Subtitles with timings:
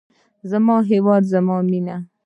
[0.49, 1.97] زما هیواد زما مینه.